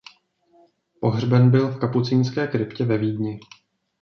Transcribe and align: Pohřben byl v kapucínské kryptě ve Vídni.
Pohřben 1.01 1.51
byl 1.51 1.67
v 1.67 1.79
kapucínské 1.79 2.47
kryptě 2.47 2.85
ve 2.85 2.97
Vídni. 2.97 3.39